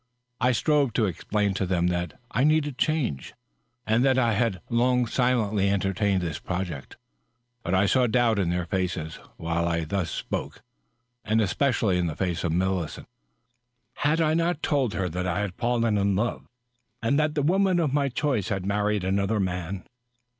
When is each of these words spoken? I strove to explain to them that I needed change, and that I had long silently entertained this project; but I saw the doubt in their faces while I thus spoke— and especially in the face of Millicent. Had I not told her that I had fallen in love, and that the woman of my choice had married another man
I 0.39 0.51
strove 0.53 0.93
to 0.93 1.05
explain 1.05 1.53
to 1.53 1.67
them 1.67 1.85
that 1.89 2.19
I 2.31 2.43
needed 2.43 2.79
change, 2.79 3.35
and 3.85 4.03
that 4.03 4.17
I 4.17 4.33
had 4.33 4.59
long 4.67 5.05
silently 5.05 5.69
entertained 5.69 6.21
this 6.23 6.39
project; 6.39 6.97
but 7.61 7.75
I 7.75 7.85
saw 7.85 8.01
the 8.01 8.07
doubt 8.07 8.39
in 8.39 8.49
their 8.49 8.65
faces 8.65 9.19
while 9.37 9.67
I 9.67 9.83
thus 9.85 10.09
spoke— 10.09 10.63
and 11.23 11.39
especially 11.39 11.99
in 11.99 12.07
the 12.07 12.15
face 12.15 12.43
of 12.43 12.51
Millicent. 12.51 13.05
Had 13.97 14.19
I 14.21 14.33
not 14.33 14.63
told 14.63 14.95
her 14.95 15.07
that 15.07 15.27
I 15.27 15.41
had 15.41 15.53
fallen 15.53 15.99
in 15.99 16.15
love, 16.15 16.47
and 17.03 17.19
that 17.19 17.35
the 17.35 17.43
woman 17.43 17.79
of 17.79 17.93
my 17.93 18.09
choice 18.09 18.49
had 18.49 18.65
married 18.65 19.03
another 19.03 19.39
man 19.39 19.85